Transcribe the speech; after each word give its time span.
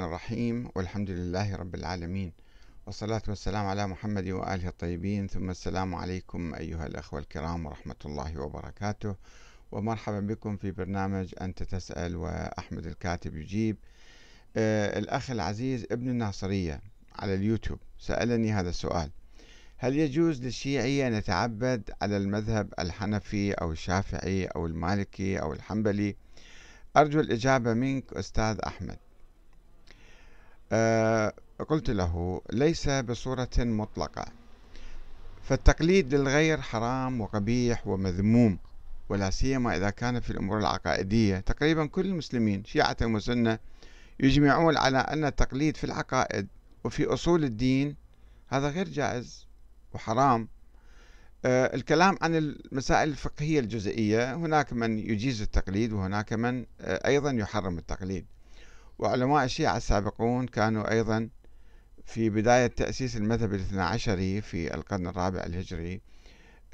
الرحيم 0.00 0.68
والحمد 0.74 1.10
لله 1.10 1.56
رب 1.56 1.74
العالمين 1.74 2.32
والصلاة 2.86 3.22
والسلام 3.28 3.66
على 3.66 3.86
محمد 3.86 4.28
وآله 4.28 4.68
الطيبين. 4.68 5.28
ثم 5.28 5.50
السلام 5.50 5.94
عليكم 5.94 6.54
أيها 6.54 6.86
الأخوة 6.86 7.20
الكرام 7.20 7.66
ورحمة 7.66 7.96
الله 8.04 8.40
وبركاته. 8.40 9.16
ومرحبا 9.72 10.20
بكم 10.20 10.56
في 10.56 10.70
برنامج 10.70 11.34
أنت 11.40 11.62
تسأل 11.62 12.16
وأحمد 12.16 12.86
الكاتب 12.86 13.36
يجيب. 13.36 13.76
آه 14.56 14.98
الأخ 14.98 15.30
العزيز 15.30 15.86
ابن 15.90 16.08
الناصرية 16.08 16.80
على 17.14 17.34
اليوتيوب 17.34 17.78
سألني 17.98 18.52
هذا 18.52 18.68
السؤال. 18.68 19.10
هل 19.76 19.96
يجوز 19.96 20.42
للشيعي 20.42 21.06
أن 21.06 21.14
يتعبد 21.14 21.90
على 22.02 22.16
المذهب 22.16 22.74
الحنفي 22.78 23.52
أو 23.52 23.72
الشافعي 23.72 24.46
أو 24.46 24.66
المالكي 24.66 25.40
أو 25.40 25.52
الحنبلي؟ 25.52 26.16
أرجو 26.96 27.20
الإجابة 27.20 27.74
منك 27.74 28.12
أستاذ 28.12 28.58
أحمد. 28.66 28.98
قلت 31.68 31.90
له 31.90 32.42
ليس 32.52 32.88
بصورة 32.88 33.50
مطلقة 33.58 34.24
فالتقليد 35.42 36.14
للغير 36.14 36.60
حرام 36.60 37.20
وقبيح 37.20 37.86
ومذموم 37.86 38.58
ولا 39.08 39.30
سيما 39.30 39.76
إذا 39.76 39.90
كان 39.90 40.20
في 40.20 40.30
الأمور 40.30 40.58
العقائدية. 40.58 41.38
تقريبا 41.38 41.86
كل 41.86 42.06
المسلمين 42.06 42.64
شيعة 42.64 42.96
وسنة 43.02 43.58
يجمعون 44.20 44.76
على 44.76 44.98
أن 44.98 45.24
التقليد 45.24 45.76
في 45.76 45.84
العقائد 45.84 46.46
وفي 46.84 47.04
أصول 47.06 47.44
الدين 47.44 47.96
هذا 48.48 48.70
غير 48.70 48.88
جائز 48.88 49.46
وحرام. 49.94 50.48
آه، 51.44 51.74
الكلام 51.74 52.18
عن 52.22 52.36
المسائل 52.36 53.08
الفقهية 53.08 53.60
الجزئية 53.60 54.34
هناك 54.34 54.72
من 54.72 54.98
يجيز 54.98 55.42
التقليد 55.42 55.92
وهناك 55.92 56.32
من 56.32 56.66
آه، 56.80 57.06
أيضا 57.08 57.30
يحرم 57.30 57.78
التقليد. 57.78 58.26
وعلماء 58.98 59.44
الشيعة 59.44 59.76
السابقون 59.76 60.46
كانوا 60.46 60.90
أيضا 60.90 61.28
في 62.04 62.30
بداية 62.30 62.66
تأسيس 62.66 63.16
المذهب 63.16 63.54
الاثنى 63.54 63.82
عشري 63.82 64.40
في 64.40 64.74
القرن 64.74 65.06
الرابع 65.06 65.40
الهجري. 65.40 66.00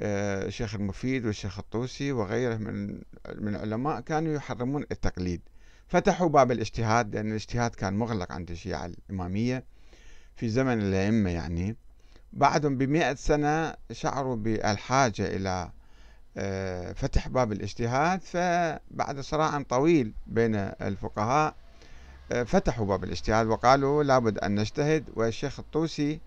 آه، 0.01 0.45
الشيخ 0.45 0.75
المفيد 0.75 1.25
والشيخ 1.25 1.59
الطوسي 1.59 2.11
وغيره 2.11 2.57
من 2.57 2.87
من 3.35 3.55
العلماء 3.55 3.99
كانوا 4.01 4.33
يحرمون 4.33 4.85
التقليد. 4.91 5.41
فتحوا 5.87 6.29
باب 6.29 6.51
الاجتهاد 6.51 7.15
لأن 7.15 7.29
الاجتهاد 7.29 7.75
كان 7.75 7.93
مغلق 7.93 8.31
عند 8.31 8.51
الشيعة 8.51 8.85
الإمامية 8.85 9.65
في 10.35 10.49
زمن 10.49 10.81
الأئمة 10.81 11.29
يعني. 11.29 11.77
بعدهم 12.33 12.77
بمئة 12.77 13.15
سنة 13.15 13.73
شعروا 13.91 14.35
بالحاجة 14.35 15.35
إلى 15.35 15.71
آه، 16.37 16.93
فتح 16.93 17.27
باب 17.27 17.51
الاجتهاد 17.51 18.21
فبعد 18.21 19.19
صراع 19.19 19.61
طويل 19.61 20.13
بين 20.27 20.55
الفقهاء 20.55 21.55
فتحوا 22.29 22.85
باب 22.85 23.03
الاجتهاد 23.03 23.47
وقالوا 23.47 24.03
لابد 24.03 24.37
أن 24.37 24.55
نجتهد 24.55 25.09
والشيخ 25.13 25.59
الطوسي 25.59 26.19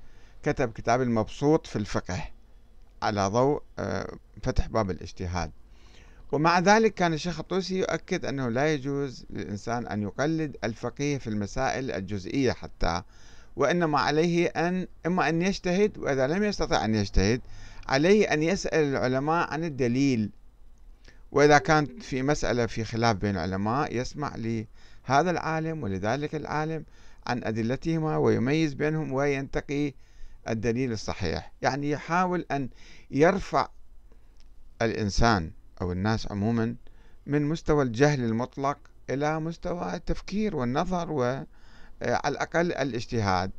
كتب 0.43 0.73
كتاب 0.73 1.03
المبسوط 1.03 1.67
في 1.67 1.77
الفقه 1.77 2.25
على 3.03 3.27
ضوء 3.27 3.63
آه، 3.79 4.13
فتح 4.43 4.67
باب 4.67 4.91
الاجتهاد. 4.91 5.51
ومع 6.33 6.59
ذلك 6.59 6.95
كان 6.95 7.15
الشيخ 7.15 7.39
الطوسي 7.41 7.79
يؤكد 7.79 8.25
أنه 8.25 8.49
لا 8.49 8.75
يجوز 8.75 9.25
للإنسان 9.31 9.87
أن 9.87 10.03
يقلد 10.03 10.57
الفقيه 10.65 11.19
في 11.19 11.27
المسائل 11.27 11.91
الجزئية 11.91 12.53
حتى 12.53 13.03
وإنما 13.57 13.99
عليه 14.01 14.47
أن 14.47 14.87
إما 15.07 15.29
أن 15.29 15.43
يجتهد 15.43 15.99
وإذا 15.99 16.27
لم 16.27 16.45
يستطع 16.45 16.85
أن 16.85 16.95
يجتهد 16.95 17.41
عليه 17.89 18.33
أن 18.33 18.43
يسأل 18.43 18.85
العلماء 18.85 19.51
عن 19.51 19.65
الدليل. 19.65 20.31
وإذا 21.33 21.59
كان 21.59 21.87
في 21.87 22.23
مسألة 22.23 22.67
في 22.67 22.85
خلاف 22.85 23.17
بين 23.17 23.31
العلماء 23.31 23.97
يسمع 23.97 24.35
لهذا 25.09 25.31
العالم 25.31 25.83
ولذلك 25.83 26.35
العالم 26.35 26.85
عن 27.27 27.45
أدلتهما 27.45 28.17
ويميز 28.17 28.75
بينهم 28.75 29.13
وينتقي 29.13 29.95
الدليل 30.49 30.93
الصحيح. 30.93 31.53
يعني 31.63 31.91
يحاول 31.91 32.47
أن 32.51 32.69
يرفع 33.11 33.69
الإنسان 34.83 35.51
أو 35.81 35.93
الناس 35.93 36.33
عموما 36.33 36.75
من 37.27 37.43
مستوى 37.43 37.85
الجهل 37.85 38.25
المطلق 38.25 38.79
إلى 39.11 39.41
مستوى 39.41 39.95
التفكير 39.95 40.57
والنظر 40.57 41.13
وعلى 41.13 41.47
الأقل 42.27 42.73
الاجتهاد. 42.73 43.51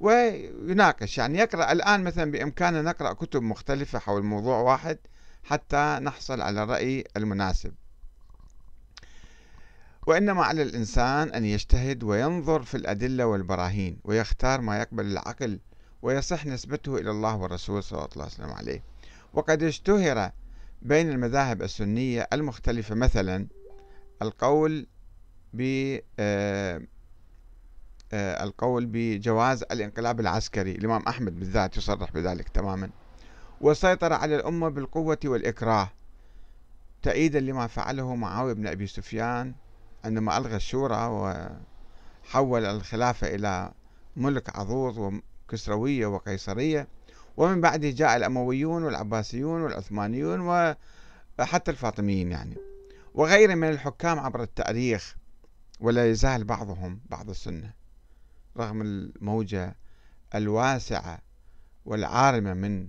ويناقش 0.00 1.18
يعني 1.18 1.38
يقرأ. 1.38 1.72
الآن 1.72 2.04
مثلا 2.04 2.30
بإمكاننا 2.30 2.82
نقرأ 2.82 3.12
كتب 3.12 3.42
مختلفة 3.42 3.98
حول 3.98 4.22
موضوع 4.22 4.60
واحد 4.60 4.98
حتى 5.44 5.98
نحصل 6.02 6.40
على 6.40 6.62
الرأي 6.62 7.04
المناسب. 7.16 7.74
وإنما 10.08 10.44
على 10.44 10.62
الإنسان 10.62 11.28
أن 11.28 11.44
يجتهد 11.44 12.02
وينظر 12.02 12.62
في 12.62 12.76
الأدلة 12.76 13.26
والبراهين 13.26 13.98
ويختار 14.04 14.60
ما 14.60 14.78
يقبل 14.78 15.06
العقل 15.06 15.60
ويصح 16.02 16.46
نسبته 16.46 16.96
إلى 16.96 17.10
الله 17.10 17.36
والرسول 17.36 17.82
صلى 17.82 17.98
الله 17.98 18.08
عليه 18.16 18.26
وسلم 18.26 18.50
عليه. 18.50 18.82
وقد 19.34 19.62
اشتهر 19.62 20.30
بين 20.82 21.10
المذاهب 21.10 21.62
السنية 21.62 22.28
المختلفة 22.32 22.94
مثلا 22.94 23.46
القول 24.22 24.86
ب 25.52 25.62
آه، 26.18 26.82
آه، 28.12 28.44
القول 28.44 28.86
بجواز 28.86 29.62
الانقلاب 29.62 30.20
العسكري 30.20 30.72
الإمام 30.72 31.02
أحمد 31.08 31.38
بالذات 31.38 31.76
يصرح 31.76 32.12
بذلك 32.12 32.48
تماما. 32.48 32.90
وسيطر 33.60 34.12
على 34.12 34.36
الأمة 34.36 34.68
بالقوة 34.68 35.18
والإكراه 35.24 35.90
تأييدا 37.02 37.40
لما 37.40 37.66
فعله 37.66 38.14
معاوية 38.14 38.52
بن 38.52 38.66
أبي 38.66 38.86
سفيان 38.86 39.54
عندما 40.04 40.38
ألغى 40.38 40.56
الشورى 40.56 41.06
وحول 41.06 42.64
الخلافة 42.64 43.34
إلى 43.34 43.72
ملك 44.16 44.58
عضوض 44.58 45.20
وكسروية 45.48 46.06
وقيصرية. 46.06 46.88
ومن 47.36 47.60
بعده 47.60 47.90
جاء 47.90 48.16
الأمويون 48.16 48.82
والعباسيون 48.84 49.62
والعثمانيون 49.62 50.40
وحتى 51.38 51.70
الفاطميين 51.70 52.30
يعني. 52.30 52.56
وغيره 53.14 53.54
من 53.54 53.68
الحكام 53.68 54.18
عبر 54.18 54.42
التأريخ 54.42 55.16
ولا 55.80 56.10
يزال 56.10 56.44
بعضهم 56.44 57.00
بعض 57.10 57.30
السنة 57.30 57.72
رغم 58.56 58.82
الموجة 58.82 59.76
الواسعة 60.34 61.18
والعارمة 61.84 62.54
من 62.54 62.88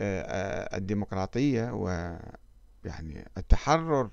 آه، 0.00 0.22
آه، 0.22 0.76
الديمقراطية 0.76 1.70
ويعني 1.70 3.28
التحرر 3.38 4.10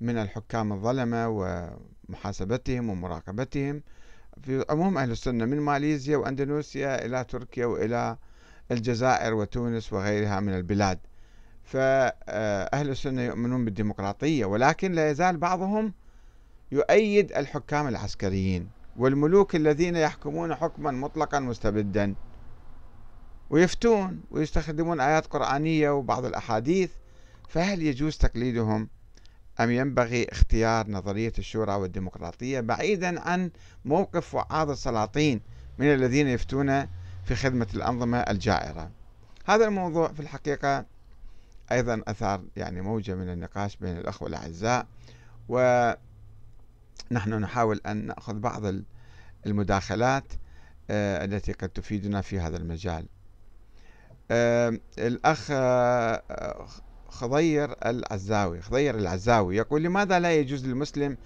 من 0.00 0.18
الحكام 0.18 0.72
الظلمة 0.72 1.28
ومحاسبتهم 1.28 2.90
ومراقبتهم. 2.90 3.82
في 4.42 4.64
عموم 4.70 4.98
أهل 4.98 5.10
السنة 5.10 5.44
من 5.44 5.60
ماليزيا 5.60 6.16
وأندونيسيا 6.16 7.06
إلى 7.06 7.24
تركيا 7.24 7.66
وإلى 7.66 8.16
الجزائر 8.70 9.34
وتونس 9.34 9.92
وغيرها 9.92 10.40
من 10.40 10.54
البلاد. 10.54 10.98
فأهل 11.64 12.88
السنة 12.90 13.22
يؤمنون 13.22 13.64
بالديمقراطية 13.64 14.44
ولكن 14.44 14.92
لا 14.92 15.10
يزال 15.10 15.36
بعضهم 15.36 15.92
يؤيد 16.72 17.32
الحكام 17.32 17.88
العسكريين 17.88 18.68
والملوك 18.96 19.56
الذين 19.56 19.96
يحكمون 19.96 20.54
حكما 20.54 20.90
مطلقا 20.90 21.40
مستبدا 21.40 22.14
ويفتون 23.50 24.20
ويستخدمون 24.30 25.00
آيات 25.00 25.26
قرآنية 25.26 25.90
وبعض 25.90 26.24
الأحاديث. 26.24 26.90
فهل 27.48 27.82
يجوز 27.82 28.16
تقليدهم 28.16 28.88
أم 29.60 29.70
ينبغي 29.70 30.26
اختيار 30.32 30.90
نظرية 30.90 31.32
الشورى 31.38 31.74
والديمقراطية 31.74 32.60
بعيدا 32.60 33.20
عن 33.20 33.50
موقف 33.84 34.34
وعاظ 34.34 34.70
السلاطين 34.70 35.40
من 35.78 35.86
الذين 35.94 36.28
يفتون 36.28 36.86
في 37.24 37.34
خدمة 37.34 37.66
الأنظمة 37.74 38.18
الجائرة. 38.18 38.90
هذا 39.44 39.64
الموضوع 39.64 40.08
في 40.08 40.20
الحقيقة 40.20 40.84
أيضا 41.72 42.02
أثار 42.08 42.42
يعني 42.56 42.80
موجة 42.80 43.14
من 43.14 43.28
النقاش 43.28 43.76
بين 43.76 43.98
الأخوة 43.98 44.28
الأعزاء 44.28 44.86
ونحن 45.48 45.98
نحاول 47.34 47.80
أن 47.86 48.06
نأخذ 48.06 48.34
بعض 48.34 48.62
المداخلات 49.46 50.32
آه، 50.90 51.24
التي 51.24 51.52
قد 51.52 51.68
تفيدنا 51.68 52.20
في 52.20 52.40
هذا 52.40 52.56
المجال. 52.56 53.06
الأخ 54.98 55.48
آه، 55.50 56.22
خضير 57.10 57.74
العزاوي 57.86 58.60
خضير 58.60 58.94
العزاوي 58.94 59.56
يقول 59.56 59.82
لماذا 59.82 60.18
لا 60.18 60.34
يجوز 60.34 60.66
للمسلم 60.66 61.16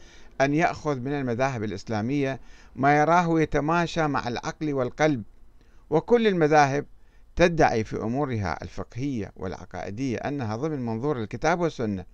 أن 0.40 0.54
يأخذ 0.54 1.00
من 1.00 1.12
المذاهب 1.12 1.64
الإسلامية 1.64 2.40
ما 2.76 2.98
يراه 2.98 3.40
يتماشى 3.40 4.06
مع 4.06 4.28
العقل 4.28 4.74
والقلب؟ 4.74 5.22
وكل 5.90 6.26
المذاهب 6.26 6.86
تدعي 7.36 7.84
في 7.84 7.96
أمورها 7.96 8.58
الفقهية 8.62 9.32
والعقائدية 9.36 10.16
أنها 10.16 10.56
ضمن 10.56 10.86
منظور 10.86 11.22
الكتاب 11.22 11.60
والسنة 11.60 12.04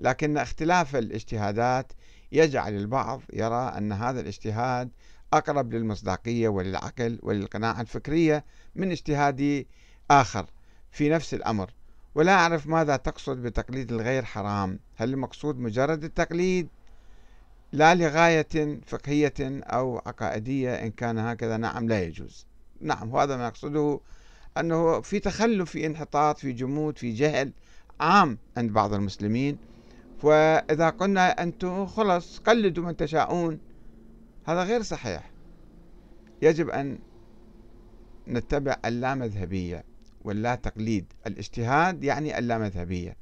لكن 0.00 0.38
اختلاف 0.38 0.96
الاجتهادات 0.96 1.92
يجعل 2.32 2.76
البعض 2.76 3.22
يرى 3.32 3.74
أن 3.78 3.92
هذا 3.92 4.20
الاجتهاد 4.20 4.90
أقرب 5.32 5.72
للمصداقية 5.72 6.48
وللعقل 6.48 7.18
وللقناعة 7.22 7.80
الفكرية 7.80 8.44
من 8.74 8.90
اجتهاد 8.90 9.66
آخر 10.10 10.46
في 10.90 11.08
نفس 11.08 11.34
الأمر. 11.34 11.70
ولا 12.14 12.32
أعرف 12.32 12.66
ماذا 12.66 12.96
تقصد 12.96 13.42
بتقليد 13.42 13.92
الغير 13.92 14.24
حرام. 14.24 14.78
هل 14.96 15.12
المقصود 15.12 15.58
مجرد 15.58 16.04
التقليد؟ 16.04 16.68
لا 17.72 17.94
لغاية 17.94 18.80
فقهية 18.86 19.34
أو 19.40 19.98
عقائدية 19.98 20.74
إن 20.74 20.90
كان 20.90 21.18
هكذا. 21.18 21.56
نعم 21.56 21.88
لا 21.88 22.02
يجوز. 22.02 22.46
نعم 22.80 23.14
وهذا 23.14 23.36
ما 23.36 23.46
يقصده 23.46 24.00
أنه 24.58 25.00
في 25.00 25.18
تخلف 25.18 25.70
في 25.70 25.86
انحطاط 25.86 26.38
في 26.38 26.52
جمود 26.52 26.98
في 26.98 27.12
جهل 27.12 27.52
عام 28.00 28.38
عند 28.56 28.72
بعض 28.72 28.94
المسلمين. 28.94 29.58
وإذا 30.22 30.90
قلنا 30.90 31.42
أنتم 31.42 31.86
خلص 31.86 32.38
قلدوا 32.38 32.84
من 32.84 32.96
تشاءون 32.96 33.60
هذا 34.44 34.62
غير 34.62 34.82
صحيح. 34.82 35.30
يجب 36.42 36.70
أن 36.70 36.98
نتبع 38.28 38.76
اللامذهبية. 38.84 39.91
واللا 40.24 40.54
تقليد. 40.54 41.12
الاجتهاد 41.26 42.04
يعني 42.04 42.38
اللامذهبية 42.38 43.16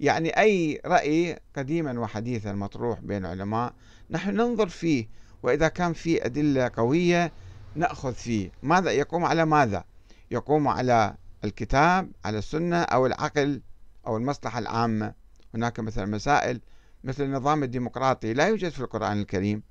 يعني 0.00 0.40
أي 0.40 0.80
رأي 0.86 1.38
قديما 1.56 2.00
وحديثا 2.00 2.52
مطروح 2.52 3.00
بين 3.00 3.24
العلماء 3.24 3.74
نحن 4.10 4.30
ننظر 4.30 4.68
فيه 4.68 5.08
وإذا 5.42 5.68
كان 5.68 5.92
في 5.92 6.26
أدلة 6.26 6.70
قوية 6.76 7.32
نأخذ 7.74 8.14
فيه. 8.14 8.50
ماذا؟ 8.62 8.90
يقوم 8.90 9.24
على 9.24 9.44
ماذا؟ 9.44 9.84
يقوم 10.30 10.68
على 10.68 11.14
الكتاب 11.44 12.12
على 12.24 12.38
السنة 12.38 12.82
أو 12.82 13.06
العقل 13.06 13.62
أو 14.06 14.16
المصلحة 14.16 14.58
العامة. 14.58 15.14
هناك 15.54 15.80
مثلا 15.80 16.06
مسائل 16.06 16.60
مثل 17.04 17.24
النظام 17.24 17.62
الديمقراطي 17.62 18.32
لا 18.32 18.46
يوجد 18.46 18.68
في 18.68 18.80
القرآن 18.80 19.20
الكريم 19.20 19.62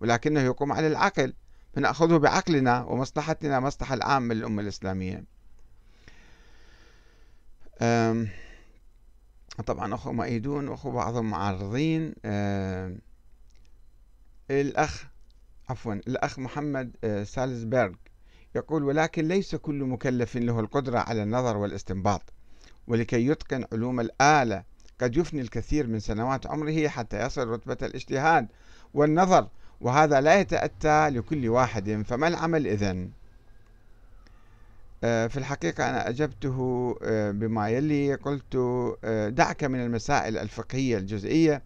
ولكنه 0.00 0.40
يقوم 0.40 0.72
على 0.72 0.86
العقل. 0.86 1.34
فنأخذه 1.74 2.16
بعقلنا 2.16 2.84
ومصلحتنا 2.84 3.60
مصلحة 3.60 3.94
العامة 3.94 4.34
للأمة 4.34 4.62
الإسلامية. 4.62 5.24
طبعا 9.66 9.94
أخو 9.94 10.12
مؤيدون 10.12 10.68
وأخو 10.68 10.90
بعضهم 10.90 11.30
معارضين. 11.30 12.14
الأخ 14.50 15.06
عفوا 15.70 15.94
الأخ 15.94 16.38
محمد 16.38 16.96
آه، 17.04 17.22
سالزبرغ 17.24 17.92
يقول 18.54 18.84
ولكن 18.84 19.28
ليس 19.28 19.54
كل 19.54 19.84
مكلف 19.84 20.36
له 20.36 20.60
القدرة 20.60 20.98
على 20.98 21.22
النظر 21.22 21.56
والاستنباط 21.56 22.22
ولكي 22.86 23.26
يتقن 23.26 23.64
علوم 23.72 24.00
الآلة 24.00 24.64
قد 25.00 25.16
يفني 25.16 25.40
الكثير 25.40 25.86
من 25.86 26.00
سنوات 26.00 26.46
عمره 26.46 26.88
حتى 26.88 27.26
يصل 27.26 27.48
رتبة 27.48 27.76
الاجتهاد 27.82 28.48
والنظر 28.94 29.48
وهذا 29.80 30.20
لا 30.20 30.40
يتأتى 30.40 31.08
لكل 31.10 31.48
واحد 31.48 32.02
فما 32.06 32.28
العمل 32.28 32.66
إذن؟ 32.66 33.10
في 35.00 35.36
الحقيقة 35.36 35.90
أنا 35.90 36.08
أجبته 36.08 36.96
آه، 37.02 37.30
بما 37.30 37.68
يلي 37.68 38.14
قلت 38.14 38.56
آه، 39.04 39.28
دعك 39.28 39.64
من 39.64 39.80
المسائل 39.84 40.38
الفقهية 40.38 40.98
الجزئية. 40.98 41.62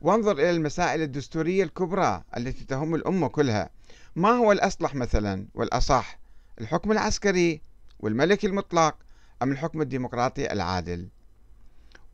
وانظر 0.00 0.32
إلى 0.32 0.50
المسائل 0.50 1.02
الدستورية 1.02 1.64
الكبرى 1.64 2.22
التي 2.36 2.64
تهم 2.64 2.94
الأمة 2.94 3.28
كلها. 3.28 3.70
ما 4.16 4.28
هو 4.28 4.52
الأصلح 4.52 4.94
مثلا؟ 4.94 5.46
والأصح 5.54 6.18
الحكم 6.60 6.92
العسكري 6.92 7.60
والملك 8.00 8.44
المطلق 8.44 8.96
أم 9.42 9.52
الحكم 9.52 9.80
الديمقراطي 9.82 10.52
العادل؟ 10.52 11.08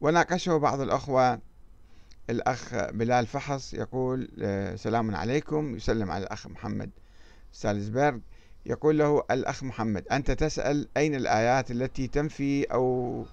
وناقشه 0.00 0.56
بعض 0.56 0.80
الأخوة. 0.80 1.40
الأخ 2.30 2.74
بلال 2.74 3.26
فحص 3.26 3.74
يقول 3.74 4.28
سلام 4.78 5.14
عليكم. 5.14 5.76
يسلم 5.76 6.10
على 6.10 6.24
الأخ 6.24 6.46
محمد 6.46 6.90
سالزبرغ. 7.52 8.18
يقول 8.66 8.98
له 8.98 9.22
الأخ 9.30 9.64
محمد 9.64 10.08
أنت 10.08 10.30
تسأل 10.30 10.88
أين 10.96 11.14
الآيات 11.14 11.70
التي 11.70 12.06
تنفي 12.06 12.64
أو 12.64 13.24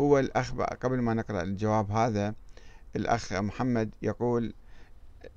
هو 0.00 0.18
الأخ 0.18 0.54
قبل 0.54 1.00
ما 1.00 1.14
نقرأ 1.14 1.42
الجواب 1.42 1.90
هذا 1.90 2.34
الأخ 2.96 3.32
محمد 3.32 3.90
يقول 4.02 4.54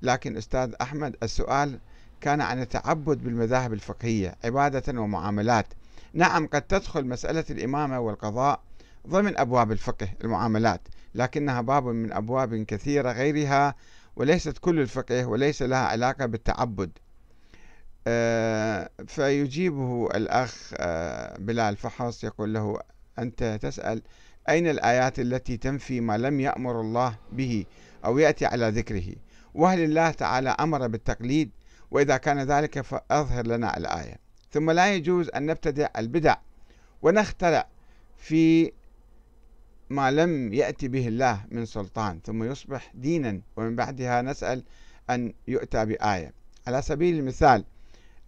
لكن 0.02 0.36
أستاذ 0.36 0.74
أحمد 0.80 1.16
السؤال 1.22 1.78
كان 2.20 2.40
عن 2.40 2.60
التعبد 2.60 3.24
بالمذاهب 3.24 3.72
الفقهية 3.72 4.36
عبادة 4.44 5.00
ومعاملات. 5.00 5.66
نعم 6.12 6.46
قد 6.46 6.62
تدخل 6.62 7.06
مسألة 7.06 7.44
الإمامة 7.50 8.00
والقضاء 8.00 8.62
ضمن 9.08 9.38
أبواب 9.38 9.72
الفقه 9.72 10.08
المعاملات 10.24 10.80
لكنها 11.14 11.60
باب 11.60 11.84
من 11.84 12.12
أبواب 12.12 12.54
كثيرة 12.54 13.12
غيرها 13.12 13.74
وليست 14.16 14.58
كل 14.58 14.80
الفقه 14.80 15.26
وليس 15.26 15.62
لها 15.62 15.78
علاقة 15.86 16.26
بالتعبد. 16.26 16.90
فيجيبه 19.06 20.06
الأخ 20.14 20.72
آه، 20.76 21.38
بلال 21.38 21.76
فحص 21.76 22.24
يقول 22.24 22.54
له 22.54 22.80
أنت 23.18 23.58
تسأل 23.62 24.02
أين 24.48 24.68
الآيات 24.68 25.20
التي 25.20 25.56
تنفي 25.56 26.00
ما 26.00 26.18
لم 26.18 26.40
يأمر 26.40 26.80
الله 26.80 27.18
به 27.32 27.64
أو 28.04 28.18
يأتي 28.18 28.46
على 28.46 28.68
ذكره؟ 28.68 29.14
وهل 29.54 29.84
الله 29.84 30.10
تعالى 30.10 30.48
أمر 30.48 30.86
بالتقليد؟ 30.86 31.50
وإذا 31.90 32.16
كان 32.16 32.38
ذلك 32.38 32.80
فأظهر 32.80 33.46
لنا 33.46 33.76
الآية. 33.76 34.16
ثم 34.50 34.70
لا 34.70 34.94
يجوز 34.94 35.28
أن 35.28 35.46
نبتدع 35.46 35.88
البدع 35.98 36.36
ونخترع 37.02 37.68
في 38.16 38.72
ما 39.90 40.10
لم 40.10 40.54
يأتي 40.54 40.88
به 40.88 41.08
الله 41.08 41.44
من 41.50 41.64
سلطان 41.64 42.20
ثم 42.24 42.44
يصبح 42.44 42.92
دينا 42.94 43.40
ومن 43.56 43.76
بعدها 43.76 44.22
نسأل 44.22 44.64
أن 45.10 45.32
يؤتى 45.48 45.84
بآية. 45.84 46.32
على 46.66 46.82
سبيل 46.82 47.18
المثال 47.18 47.64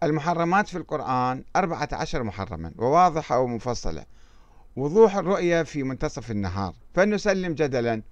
المحرمات 0.02 0.68
في 0.68 0.78
القرآن 0.78 1.44
أربعة 1.56 1.88
عشر 1.92 2.22
محرما 2.22 2.72
وواضحة 2.76 3.38
ومفصلة 3.38 4.04
وضوح 4.76 5.16
الرؤية 5.16 5.62
في 5.62 5.82
منتصف 5.82 6.30
النهار. 6.30 6.74
فنسلم 6.94 7.54
جدلا 7.54 8.02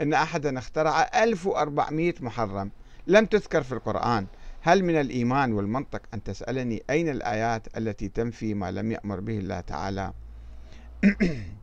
أن 0.00 0.12
أحدا 0.12 0.58
اخترع 0.58 1.10
1400 1.14 2.14
محرم 2.20 2.70
لم 3.06 3.26
تذكر 3.26 3.62
في 3.62 3.72
القرآن. 3.72 4.26
هل 4.60 4.84
من 4.84 5.00
الإيمان 5.00 5.52
والمنطق 5.52 6.02
أن 6.14 6.22
تسألني 6.22 6.82
أين 6.90 7.08
الآيات 7.08 7.76
التي 7.76 8.08
تنفي 8.08 8.54
ما 8.54 8.70
لم 8.70 8.92
يأمر 8.92 9.20
به 9.20 9.38
الله 9.38 9.60
تعالى؟ 9.60 10.12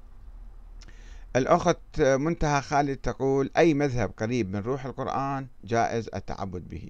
الأخت 1.35 2.01
منتهى 2.01 2.61
خالد 2.61 2.97
تقول 2.97 3.51
أي 3.57 3.73
مذهب 3.73 4.11
قريب 4.17 4.55
من 4.55 4.59
روح 4.59 4.85
القرآن 4.85 5.47
جائز 5.63 6.09
التعبد 6.15 6.69
به؟ 6.69 6.89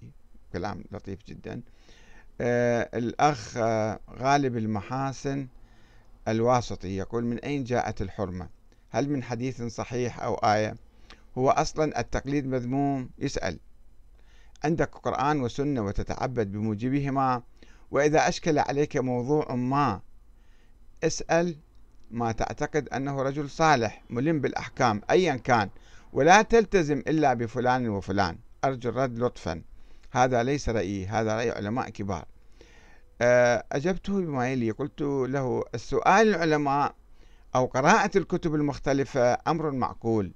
كلام 0.54 0.84
لطيف 0.92 1.20
جدا. 1.28 1.62
الأخ 2.44 3.58
آه، 3.58 4.00
غالب 4.20 4.58
المحاسن 4.58 5.48
الواسطي 6.28 6.98
يقول 6.98 7.26
من 7.26 7.40
أين 7.40 7.64
جاءت 7.64 8.02
الحرمة؟ 8.02 8.50
هل 8.90 9.10
من 9.10 9.24
حديث 9.24 9.62
صحيح 9.62 10.20
أو 10.20 10.36
آية؟ 10.36 10.76
هو 11.38 11.50
أصلا 11.50 12.00
التقليد 12.00 12.48
مذموم. 12.48 13.10
يسأل. 13.20 13.60
عندك 14.64 14.96
قرآن 14.96 15.42
وسنة 15.42 15.82
وتتعبد 15.82 16.52
بموجبهما 16.52 17.42
وإذا 17.92 18.28
أشكل 18.28 18.60
عليك 18.60 18.98
موضوع 18.98 19.56
ما 19.56 20.02
اسأل. 21.04 21.56
ما 22.12 22.32
تعتقد 22.32 22.90
أنه 22.90 23.22
رجل 23.22 23.50
صالح 23.50 24.04
ملم 24.10 24.42
بالأحكام 24.42 25.02
أيا 25.10 25.36
كان 25.36 25.70
ولا 26.14 26.42
تلتزم 26.42 26.98
إلا 26.98 27.34
بفلان 27.34 27.90
وفلان. 27.90 28.38
أرجو 28.66 28.90
الرد 28.90 29.20
لطفا. 29.20 29.62
هذا 30.12 30.44
ليس 30.44 30.70
رأيي 30.70 31.06
هذا 31.08 31.36
رأي 31.36 31.52
علماء 31.52 31.90
كبار. 31.90 32.26
آه، 33.22 33.64
أجبته 33.72 34.22
بما 34.22 34.52
يلي. 34.52 34.72
قلت 34.72 35.02
له 35.02 35.64
السؤال 35.76 36.28
العلماء 36.28 36.96
أو 37.56 37.66
قراءة 37.66 38.18
الكتب 38.18 38.56
المختلفة 38.56 39.38
أمر 39.48 39.72
معقول 39.72 40.34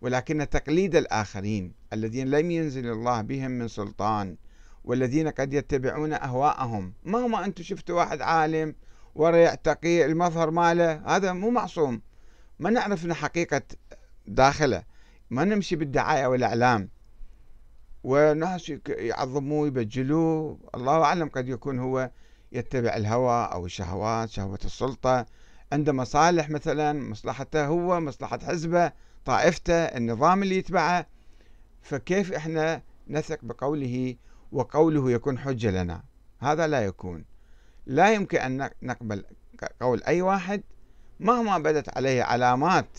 ولكن 0.00 0.48
تقليد 0.50 0.96
الآخرين 0.96 1.72
الذين 1.92 2.30
لم 2.30 2.50
ينزل 2.50 2.86
الله 2.90 3.20
بهم 3.20 3.50
من 3.50 3.68
سلطان 3.68 4.36
والذين 4.84 5.28
قد 5.28 5.52
يتبعون 5.52 6.12
أهواءهم. 6.12 6.92
مهما 7.04 7.44
أنتم 7.44 7.62
شفتوا 7.62 7.96
واحد 7.96 8.22
عالم 8.22 8.74
ورا 9.14 9.36
يعتقي 9.36 10.04
المظهر 10.04 10.50
ماله؟ 10.50 11.16
هذا 11.16 11.32
مو 11.32 11.50
معصوم. 11.50 12.02
ما 12.58 12.70
نعرف 12.70 13.10
حقيقة 13.10 13.62
داخله. 14.26 14.82
ما 15.30 15.44
نمشي 15.44 15.76
بالدعاية 15.76 16.26
والإعلام. 16.26 16.88
وناس 18.04 18.72
يعظموه 18.88 19.66
يبجلوه. 19.66 20.58
الله 20.74 21.04
أعلم 21.04 21.28
قد 21.28 21.48
يكون 21.48 21.78
هو 21.78 22.10
يتبع 22.52 22.96
الهوى 22.96 23.48
أو 23.52 23.66
الشهوات 23.66 24.30
شهوة 24.30 24.58
السلطة. 24.64 25.26
عنده 25.72 25.92
مصالح 25.92 26.50
مثلا 26.50 26.92
مصلحته 27.10 27.66
هو 27.66 28.00
مصلحة 28.00 28.38
حزبه 28.38 28.92
طائفته 29.24 29.74
النظام 29.74 30.42
اللي 30.42 30.58
يتبعه. 30.58 31.06
فكيف 31.82 32.32
إحنا 32.32 32.82
نثق 33.08 33.38
بقوله 33.42 34.16
وقوله 34.52 35.10
يكون 35.10 35.38
حجة 35.38 35.70
لنا؟ 35.82 36.02
هذا 36.40 36.66
لا 36.66 36.84
يكون. 36.84 37.24
لا 37.86 38.12
يمكن 38.12 38.38
أن 38.38 38.70
نقبل 38.82 39.24
قول 39.80 40.02
أي 40.02 40.22
واحد. 40.22 40.62
مهما 41.20 41.58
بدت 41.58 41.96
عليه 41.96 42.22
علامات 42.22 42.98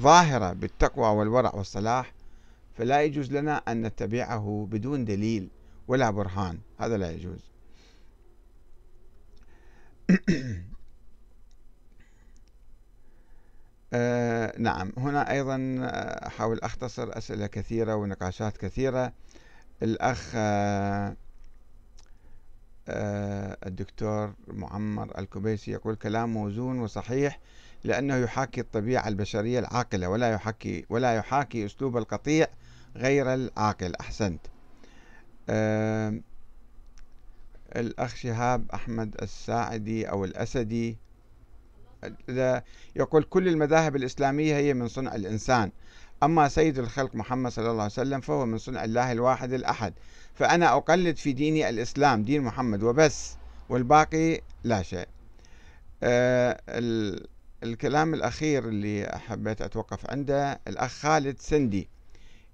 ظاهرة 0.00 0.52
بالتقوى 0.52 1.06
والورع 1.06 1.54
والصلاح 1.54 2.12
فلا 2.74 3.02
يجوز 3.02 3.32
لنا 3.32 3.56
أن 3.56 3.82
نتبعه 3.86 4.68
بدون 4.70 5.04
دليل 5.04 5.50
ولا 5.88 6.10
برهان. 6.10 6.58
هذا 6.78 6.96
لا 6.96 7.10
يجوز. 7.10 7.50
آه 13.92 14.58
نعم. 14.58 14.92
هنا 14.96 15.30
أيضا 15.30 15.78
أحاول 16.26 16.58
أختصر 16.58 17.18
أسئلة 17.18 17.46
كثيرة 17.46 17.94
ونقاشات 17.94 18.56
كثيرة. 18.56 19.12
الأخ 19.82 20.32
آه، 20.34 21.16
آه، 22.88 23.56
الدكتور 23.66 24.34
معمر 24.46 25.18
الكبيسي 25.18 25.70
يقول 25.70 25.94
كلام 25.94 26.32
موزون 26.32 26.78
وصحيح 26.78 27.40
لأنه 27.84 28.16
يحاكي 28.16 28.60
الطبيعة 28.60 29.08
البشرية 29.08 29.58
العاقلة 29.58 30.08
ولا 30.08 30.32
يحاكي 30.32 30.86
ولا 30.88 31.14
يحاكي 31.14 31.66
أسلوب 31.66 31.96
القطيع 31.96 32.46
غير 32.96 33.34
العاقل. 33.34 33.94
أحسنت. 34.00 34.40
أه 35.48 36.20
الأخ 37.76 38.16
شهاب 38.16 38.70
أحمد 38.74 39.16
الساعدي 39.22 40.10
أو 40.10 40.24
الأسدي. 40.24 40.98
يقول 42.96 43.22
كل 43.22 43.48
المذاهب 43.48 43.96
الإسلامية 43.96 44.56
هي 44.56 44.74
من 44.74 44.88
صنع 44.88 45.14
الإنسان. 45.14 45.72
أما 46.22 46.48
سيد 46.48 46.78
الخلق 46.78 47.14
محمد 47.14 47.50
صلى 47.50 47.70
الله 47.70 47.82
عليه 47.82 47.92
وسلم 47.92 48.20
فهو 48.20 48.46
من 48.46 48.58
صنع 48.58 48.84
الله 48.84 49.12
الواحد 49.12 49.52
الأحد. 49.52 49.94
فأنا 50.34 50.76
أقلد 50.76 51.16
في 51.16 51.32
ديني 51.32 51.68
الإسلام 51.68 52.22
دين 52.22 52.42
محمد 52.42 52.82
وبس 52.82 53.36
والباقي 53.68 54.40
لا 54.64 54.82
شيء. 54.82 55.08
أه 56.02 56.60
الكلام 57.62 58.14
الأخير 58.14 58.68
اللي 58.68 59.20
حبيت 59.26 59.62
أتوقف 59.62 60.10
عنده 60.10 60.60
الأخ 60.68 60.90
خالد 60.90 61.40
سندي. 61.40 61.88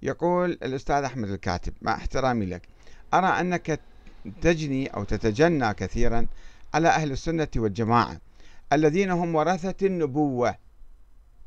يقول 0.01 0.51
الأستاذ 0.51 1.03
أحمد 1.03 1.29
الكاتب 1.29 1.73
مع 1.81 1.95
احترامي 1.95 2.45
لك 2.45 2.67
أرى 3.13 3.27
أنك 3.27 3.79
تجني 4.41 4.87
أو 4.87 5.03
تتجنى 5.03 5.73
كثيرا 5.73 6.27
على 6.73 6.87
أهل 6.87 7.11
السنة 7.11 7.47
والجماعة 7.55 8.17
الذين 8.73 9.11
هم 9.11 9.35
ورثة 9.35 9.87
النبوة. 9.87 10.55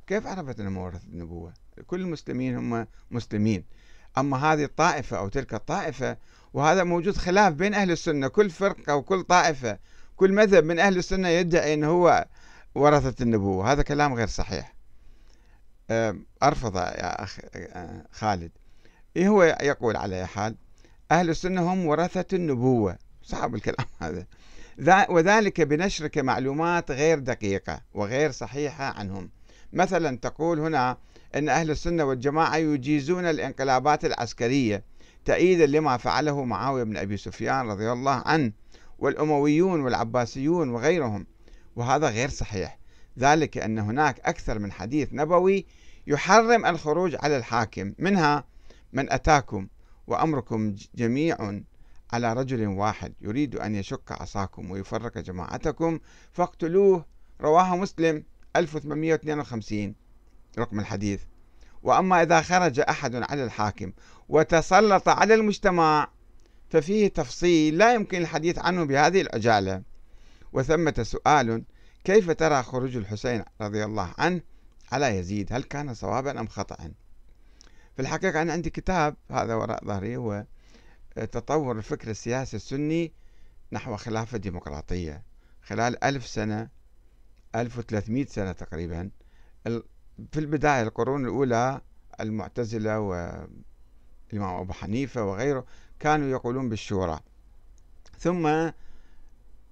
كيف 0.07 0.27
عرفت 0.27 0.61
أنهم 0.61 0.77
ورثة 0.77 1.07
النبوة؟ 1.13 1.53
كل 1.87 2.01
المسلمين 2.01 2.57
هم 2.57 2.87
مسلمين. 3.11 3.65
أما 4.19 4.37
هذه 4.37 4.65
الطائفة 4.65 5.19
أو 5.19 5.29
تلك 5.29 5.55
الطائفة 5.55 6.17
وهذا 6.55 6.85
موجود 6.85 7.17
خلاف 7.17 7.55
بين 7.55 7.75
أهل 7.75 7.91
السنة. 7.91 8.29
كل 8.29 8.51
فرقة 8.51 8.97
وكل 8.97 9.23
طائفة 9.23 9.79
كل 10.17 10.33
مذهب 10.33 10.65
من 10.65 10.79
أهل 10.79 10.99
السنة 10.99 11.29
يدعي 11.29 11.75
أنه 11.75 11.87
هو 11.87 12.29
ورثة 12.75 13.23
النبوة. 13.23 13.73
هذا 13.73 13.83
كلام 13.83 14.15
غير 14.15 14.27
صحيح. 14.27 14.75
أرفض 16.43 16.77
يا 16.77 17.23
أخ 17.25 17.39
خالد. 18.13 18.51
إيه 19.17 19.29
هو 19.29 19.43
يقول 19.63 19.97
على 19.97 20.27
حال؟ 20.27 20.57
أهل 21.11 21.31
السنة 21.31 21.73
هم 21.73 21.87
ورثة 21.87 22.37
النبوة. 22.37 22.99
صعب 23.23 23.55
الكلام 23.55 23.87
هذا. 24.01 24.27
وذلك 25.09 25.61
بنشرك 25.61 26.19
معلومات 26.19 26.91
غير 26.91 27.19
دقيقة 27.19 27.81
وغير 27.95 28.31
صحيحة 28.31 28.85
عنهم. 28.85 29.31
مثلا 29.73 30.19
تقول 30.19 30.61
هنا 30.61 30.97
أن 31.35 31.49
أهل 31.49 31.71
السنة 31.71 32.05
والجماعة 32.05 32.57
يجيزون 32.57 33.25
الانقلابات 33.25 34.05
العسكرية 34.05 34.85
تأييدا 35.25 35.67
لما 35.67 35.97
فعله 35.97 36.45
معاوية 36.45 36.83
بن 36.83 36.97
أبي 36.97 37.17
سفيان 37.17 37.69
رضي 37.71 37.93
الله 37.93 38.23
عنه 38.27 38.53
والأمويون 38.99 39.81
والعباسيون 39.81 40.69
وغيرهم 40.69 41.27
وهذا 41.77 42.09
غير 42.09 42.29
صحيح. 42.29 42.79
ذلك 43.19 43.59
أن 43.59 43.79
هناك 43.79 44.21
أكثر 44.21 44.59
من 44.59 44.73
حديث 44.73 45.09
نبوي 45.13 45.67
يحرم 46.07 46.67
الخروج 46.67 47.17
على 47.23 47.37
الحاكم 47.37 47.93
منها 47.99 48.45
من 48.93 49.13
أتاكم 49.13 49.69
وأمركم 50.07 50.75
جميع 50.95 51.61
على 52.13 52.33
رجل 52.33 52.67
واحد 52.67 53.13
يريد 53.21 53.57
أن 53.57 53.75
يشق 53.75 54.13
عصاكم 54.13 54.71
ويفرق 54.71 55.19
جماعتكم 55.19 56.01
فاقتلوه. 56.33 57.05
رواه 57.41 57.77
مسلم 57.77 58.25
1852 58.57 59.95
رقم 60.59 60.81
الحديث. 60.81 61.21
وأما 61.83 62.23
إذا 62.23 62.41
خرج 62.41 62.81
أحد 62.81 63.15
على 63.15 63.45
الحاكم 63.45 63.93
وتسلط 64.29 65.09
على 65.09 65.35
المجتمع 65.35 66.09
ففيه 66.71 67.09
تفصيل 67.09 67.79
لا 67.79 67.95
يمكن 67.95 68.23
الحديث 68.23 68.59
عنه 68.59 68.85
بهذه 68.85 69.21
العجالة. 69.21 69.83
وثمة 70.53 70.95
سؤال 71.03 71.65
كيف 72.05 72.31
ترى 72.31 72.63
خروج 72.63 72.97
الحسين 72.97 73.45
رضي 73.61 73.85
الله 73.85 74.15
عنه 74.19 74.41
على 74.93 75.19
يزيد؟ 75.19 75.53
هل 75.53 75.63
كان 75.63 75.95
صوابا 75.95 76.41
أم 76.41 76.47
خطأ؟ 76.47 76.93
في 77.97 78.03
الحقيقة 78.03 78.43
أنا 78.43 78.53
عندي 78.53 78.71
كتاب 78.71 79.17
هذا 79.31 79.55
وراء 79.55 79.85
ظهري 79.85 80.17
هو 80.17 80.45
تطور 81.17 81.79
الفكر 81.79 82.11
السياسي 82.11 82.57
السني 82.57 83.13
نحو 83.73 83.97
خلافة 83.97 84.39
ديمقراطية. 84.39 85.23
خلال 85.63 86.05
ألف 86.05 86.27
سنة 86.27 86.69
1300 87.55 88.27
سنة 88.27 88.53
تقريبا 88.53 89.11
في 90.33 90.41
البداية 90.41 90.83
القرون 90.83 91.25
الأولى 91.25 91.81
المعتزلة 92.21 93.01
والإمام 93.01 94.55
أبو 94.61 94.73
حنيفة 94.73 95.25
وغيره 95.25 95.67
كانوا 96.01 96.29
يقولون 96.29 96.69
بالشورى. 96.69 97.21
ثم 98.19 98.47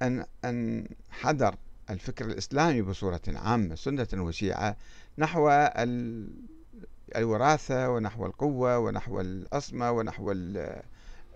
أن 0.03 0.27
أن 0.45 0.89
حدر 1.11 1.57
الفكر 1.91 2.25
الإسلامي 2.25 2.83
بصورة 2.83 3.21
عامة 3.29 3.75
سنة 3.75 4.09
وشيعة 4.15 4.77
نحو 5.19 5.51
الوراثة 7.17 7.91
ونحو 7.91 8.27
القوة 8.27 8.79
ونحو 8.79 9.21
العصمة 9.21 9.91
ونحو 9.91 10.33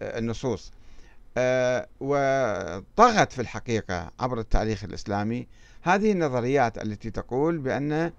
النصوص. 0.02 0.72
آه، 1.38 1.88
وطغت 2.00 3.32
في 3.32 3.40
الحقيقة 3.40 4.10
عبر 4.20 4.40
التاريخ 4.40 4.84
الإسلامي 4.84 5.46
هذه 5.82 6.12
النظريات 6.12 6.82
التي 6.82 7.10
تقول 7.10 7.58
بأن 7.58 8.12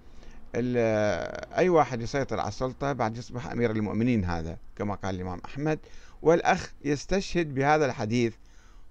أي 1.57 1.69
واحد 1.69 2.01
يسيطر 2.01 2.39
على 2.39 2.47
السلطة 2.47 2.93
بعد 2.93 3.17
يصبح 3.17 3.51
أمير 3.51 3.71
المؤمنين 3.71 4.25
هذا 4.25 4.57
كما 4.75 4.95
قال 4.95 5.15
الإمام 5.15 5.41
أحمد. 5.45 5.79
والأخ 6.21 6.73
يستشهد 6.85 7.53
بهذا 7.53 7.85
الحديث. 7.85 8.33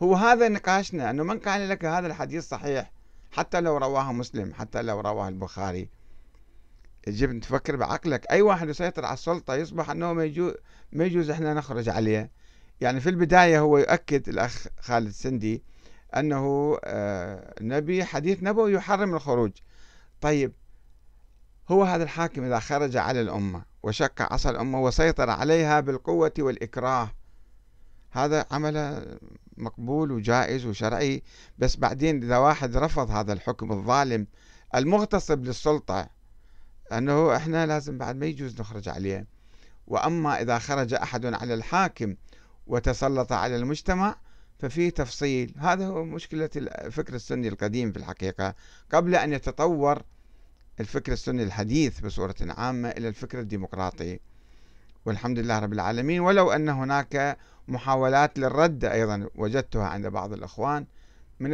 هو 0.03 0.15
هذا 0.15 0.49
نقاشنا 0.49 1.11
أنه 1.11 1.23
من 1.23 1.39
قال 1.39 1.69
لك 1.69 1.85
هذا 1.85 2.07
الحديث 2.07 2.49
صحيح؟ 2.49 2.96
حتى 3.37 3.61
لو 3.61 3.77
رواه 3.77 4.13
مسلم 4.13 4.55
حتى 4.55 4.83
لو 4.83 5.01
رواه 5.01 5.29
البخاري. 5.29 5.89
يجب 7.07 7.41
تفكر 7.41 7.77
بعقلك. 7.77 8.27
أي 8.31 8.43
واحد 8.43 8.69
يسيطر 8.69 9.05
على 9.05 9.15
السلطة 9.15 9.55
يصبح 9.55 9.91
أنه 9.91 10.13
ما 10.13 10.25
يجوز, 10.25 10.55
ما 10.93 11.05
يجوز 11.05 11.31
إحنا 11.31 11.55
نخرج 11.55 11.89
عليه. 11.89 12.31
يعني 12.81 13.01
في 13.01 13.11
البداية 13.11 13.61
هو 13.61 13.79
يؤكد 13.79 14.29
الأخ 14.29 14.67
خالد 14.81 15.11
سندي 15.11 15.63
أنه 16.17 16.77
آه، 16.85 17.55
نبي 17.61 18.05
حديث 18.05 18.43
نبوي 18.43 18.73
يحرم 18.73 19.15
الخروج. 19.15 19.53
طيب 20.21 20.53
هو 21.69 21.85
هذا 21.85 22.05
الحاكم 22.05 22.45
إذا 22.45 22.59
خرج 22.59 22.97
على 22.97 23.21
الأمة 23.21 23.65
وشق 23.83 24.33
عصا 24.33 24.51
الأمة 24.51 24.83
وسيطر 24.83 25.31
عليها 25.31 25.81
بالقوة 25.81 26.33
والإكراه 26.39 27.11
هذا 28.17 28.47
عمله 28.51 29.19
مقبول 29.57 30.13
وجائز 30.13 30.67
وشرعي 30.67 31.23
بس 31.59 31.77
بعدين 31.77 32.23
إذا 32.23 32.37
واحد 32.37 32.77
رفض 32.77 33.11
هذا 33.11 33.33
الحكم 33.33 33.73
الظالم 33.73 34.27
المغتصب 34.75 35.45
للسلطة 35.45 36.09
أنه 36.93 37.37
إحنا 37.37 37.67
لازم 37.67 37.99
بعد 37.99 38.17
ما 38.17 38.27
يجوز 38.27 38.61
نخرج 38.61 38.89
عليه. 38.89 39.27
وأما 39.87 40.41
إذا 40.41 40.59
خرج 40.59 40.95
أحد 40.95 41.27
على 41.27 41.55
الحاكم 41.55 42.17
وتسلط 42.67 43.33
على 43.33 43.57
المجتمع 43.57 44.17
ففي 44.59 44.91
تفصيل. 44.91 45.55
هذا 45.59 45.87
هو 45.87 46.05
مشكلة 46.05 46.51
الفكر 46.57 47.15
السني 47.15 47.49
القديم 47.49 47.93
في 47.93 47.99
الحقيقة. 47.99 48.55
قبل 48.93 49.15
أن 49.15 49.33
يتطور 49.33 50.03
الفكر 50.81 51.13
السني 51.13 51.43
الحديث 51.43 52.01
بصورة 52.01 52.35
عامة 52.41 52.89
إلى 52.89 53.09
الفكر 53.09 53.41
الديمقراطي. 53.41 54.21
والحمد 55.05 55.39
لله 55.39 55.59
رب 55.59 55.73
العالمين. 55.73 56.21
ولو 56.21 56.51
أن 56.51 56.69
هناك 56.69 57.39
محاولات 57.69 58.39
للرد 58.39 58.85
أيضا 58.85 59.29
وجدتها 59.35 59.87
عند 59.87 60.07
بعض 60.07 60.33
الأخوان 60.33 60.87
من 61.41 61.51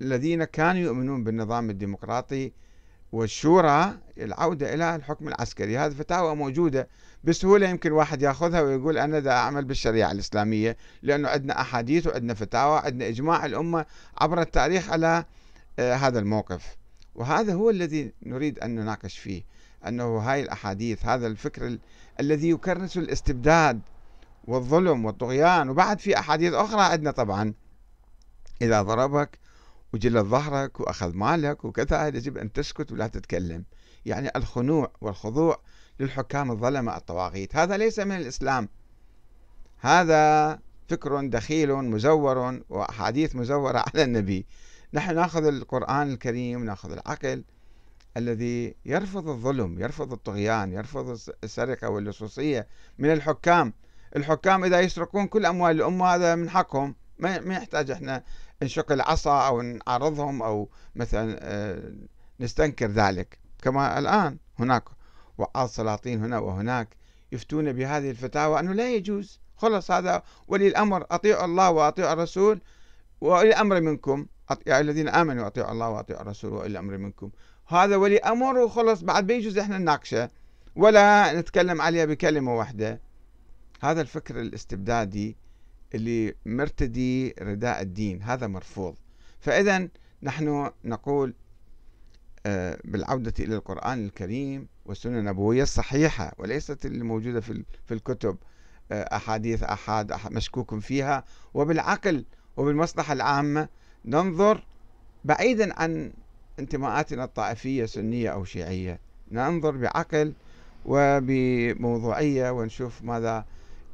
الذين 0.00 0.44
كانوا 0.44 0.82
يؤمنون 0.82 1.24
بالنظام 1.24 1.70
الديمقراطي 1.70 2.52
والشورى 3.12 3.98
العودة 4.18 4.74
إلى 4.74 4.96
الحكم 4.96 5.28
العسكري. 5.28 5.78
هذه 5.78 5.92
فتاوى 5.92 6.36
موجودة 6.36 6.88
بسهولة 7.24 7.68
يمكن 7.68 7.92
واحد 7.92 8.22
يأخذها 8.22 8.60
ويقول 8.60 8.98
أنا 8.98 9.18
دا 9.18 9.32
أعمل 9.32 9.64
بالشريعة 9.64 10.12
الإسلامية 10.12 10.76
لأنه 11.02 11.28
عندنا 11.28 11.60
أحاديث 11.60 12.06
وعندنا 12.06 12.34
فتاوى 12.34 12.78
عندنا 12.78 13.08
إجماع 13.08 13.46
الأمة 13.46 13.86
عبر 14.18 14.40
التاريخ 14.40 14.90
على 14.90 15.24
آه، 15.78 15.94
هذا 15.94 16.18
الموقف. 16.18 16.76
وهذا 17.14 17.54
هو 17.54 17.70
الذي 17.70 18.12
نريد 18.22 18.58
أن 18.58 18.74
نناقش 18.74 19.18
فيه 19.18 19.42
أنه 19.86 20.18
هاي 20.18 20.42
الأحاديث 20.42 21.04
هذا 21.04 21.26
الفكر 21.26 21.66
ال... 21.66 21.78
الذي 22.20 22.50
يكرس 22.50 22.96
الاستبداد 22.96 23.80
والظلم 24.48 25.04
والطغيان. 25.04 25.68
وبعد 25.68 26.00
في 26.00 26.18
أحاديث 26.18 26.52
أخرى 26.52 26.80
عندنا 26.80 27.10
طبعا. 27.10 27.54
إذا 28.62 28.82
ضربك 28.82 29.38
وجلد 29.92 30.24
ظهرك 30.24 30.80
وأخذ 30.80 31.16
مالك 31.16 31.64
وكذا 31.64 32.06
يجب 32.06 32.38
أن 32.38 32.52
تسكت 32.52 32.92
ولا 32.92 33.06
تتكلم. 33.06 33.64
يعني 34.06 34.30
الخنوع 34.36 34.90
والخضوع 35.00 35.60
للحكام 36.00 36.50
الظلمة 36.50 36.96
الطواغيت. 36.96 37.56
هذا 37.56 37.76
ليس 37.76 37.98
من 37.98 38.16
الإسلام. 38.16 38.68
هذا 39.80 40.58
فكر 40.88 41.26
دخيل 41.26 41.72
مزور 41.74 42.60
وأحاديث 42.68 43.36
مزورة 43.36 43.78
على 43.78 44.04
النبي. 44.04 44.46
نحن 44.94 45.14
نأخذ 45.14 45.44
القرآن 45.44 46.10
الكريم 46.10 46.64
نأخذ 46.64 46.92
العقل 46.92 47.44
الذي 48.16 48.74
يرفض 48.84 49.28
الظلم 49.28 49.80
يرفض 49.80 50.12
الطغيان 50.12 50.72
يرفض 50.72 51.18
السرقة 51.44 51.88
واللصوصية 51.88 52.68
من 52.98 53.12
الحكام. 53.12 53.72
الحكام 54.16 54.64
إذا 54.64 54.80
يسرقون 54.80 55.26
كل 55.26 55.46
أموال 55.46 55.76
الأمة 55.76 56.06
هذا 56.06 56.34
من 56.34 56.50
حقهم. 56.50 56.94
ما 57.18 57.54
يحتاج 57.54 57.90
إحنا 57.90 58.24
نشق 58.62 58.92
العصا 58.92 59.46
أو 59.46 59.62
نعارضهم 59.62 60.42
أو 60.42 60.68
مثلا 60.94 61.38
آه، 61.40 61.92
نستنكر 62.40 62.86
ذلك. 62.86 63.38
كما 63.62 63.98
الآن 63.98 64.38
هناك 64.58 64.84
وعاظ 65.38 65.70
سلاطين 65.70 66.24
هنا 66.24 66.38
وهناك 66.38 66.96
يفتون 67.32 67.72
بهذه 67.72 68.10
الفتاوى 68.10 68.60
أنه 68.60 68.72
لا 68.72 68.94
يجوز. 68.94 69.40
خلص 69.56 69.90
هذا 69.90 70.22
ولي 70.48 70.68
الأمر 70.68 71.06
أطيعوا 71.10 71.44
الله 71.44 71.70
وأطيعوا 71.70 72.12
الرسول 72.12 72.60
وأولي 73.20 73.48
الأمر 73.48 73.80
منكم. 73.80 74.26
يا 74.66 74.80
الذين 74.80 75.08
آمنوا 75.08 75.46
أطيعوا 75.46 75.72
الله 75.72 75.88
وأطيعوا 75.88 76.22
الرسول 76.22 76.52
وأولي 76.52 76.66
الأمر 76.70 76.96
منكم. 76.96 77.30
هذا 77.66 77.96
ولي 77.96 78.18
أمر 78.18 78.58
وخلص 78.58 79.00
بعد 79.00 79.26
بيجوز 79.26 79.58
إحنا 79.58 79.78
نناقشه. 79.78 80.30
ولا 80.76 81.32
نتكلم 81.40 81.82
عليها 81.82 82.04
بكلمة 82.04 82.56
واحدة. 82.56 83.00
هذا 83.84 84.00
الفكر 84.00 84.40
الاستبدادي 84.40 85.36
اللي 85.94 86.34
مرتدي 86.46 87.34
رداء 87.42 87.82
الدين 87.82 88.22
هذا 88.22 88.46
مرفوض. 88.46 88.94
فإذا 89.40 89.88
نحن 90.22 90.70
نقول 90.84 91.34
آه، 92.46 92.78
بالعودة 92.84 93.32
إلى 93.40 93.54
القرآن 93.56 94.04
الكريم 94.04 94.68
والسنة 94.86 95.18
النبوية 95.18 95.62
الصحيحة 95.62 96.32
وليست 96.38 96.86
الموجودة 96.86 97.40
في 97.40 97.64
الكتب 97.90 98.36
آه، 98.92 99.16
أحاديث 99.16 99.62
أحاد 99.62 100.12
مشكوك 100.30 100.78
فيها. 100.78 101.24
وبالعقل 101.54 102.24
وبالمصلحة 102.56 103.12
العامة 103.12 103.68
ننظر 104.04 104.64
بعيدا 105.24 105.80
عن 105.80 106.12
انتماءاتنا 106.58 107.24
الطائفية 107.24 107.84
سنية 107.84 108.30
أو 108.30 108.44
شيعية. 108.44 109.00
ننظر 109.30 109.76
بعقل 109.76 110.32
وبموضوعية 110.84 112.50
ونشوف 112.50 113.02
ماذا 113.02 113.44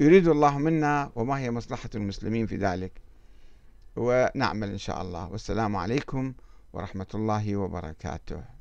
يريد 0.00 0.28
الله 0.28 0.58
منا 0.58 1.12
وما 1.14 1.38
هي 1.38 1.50
مصلحة 1.50 1.90
المسلمين 1.94 2.46
في 2.46 2.56
ذلك. 2.56 2.92
ونعمل 3.96 4.68
إن 4.68 4.78
شاء 4.78 5.02
الله. 5.02 5.32
والسلام 5.32 5.76
عليكم 5.76 6.34
ورحمة 6.72 7.06
الله 7.14 7.56
وبركاته. 7.56 8.59